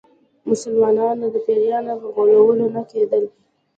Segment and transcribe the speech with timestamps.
[0.49, 3.23] مسلمانانو د پیرانو په غولولو نه کېدل.